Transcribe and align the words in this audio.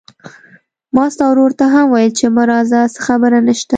ما 0.95 1.05
ستا 1.13 1.25
ورور 1.29 1.51
ته 1.59 1.65
هم 1.73 1.85
وويل 1.89 2.11
چې 2.19 2.25
ما 2.35 2.43
راځه، 2.51 2.79
څه 2.93 2.99
خبره 3.07 3.37
نشته. 3.47 3.69